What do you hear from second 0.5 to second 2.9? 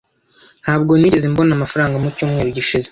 Ntabwo nigeze mbona amafaranga mu cyumweru gishize.